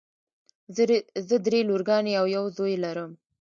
[1.27, 3.11] زه دری لورګانې او یو زوی لرم.